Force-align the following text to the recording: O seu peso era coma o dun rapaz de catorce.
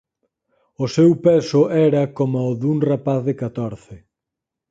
O 0.83 0.85
seu 0.95 1.11
peso 1.25 1.61
era 1.87 2.03
coma 2.17 2.41
o 2.51 2.53
dun 2.61 2.77
rapaz 2.91 3.21
de 3.27 3.33
catorce. 3.41 3.95